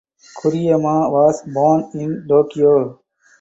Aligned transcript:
Kuriyama 0.37 1.11
was 1.15 1.43
born 1.55 1.87
in 1.93 2.25
Tokyo. 2.27 2.73